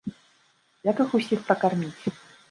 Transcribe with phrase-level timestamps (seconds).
[0.89, 2.01] Як іх усіх пракарміць?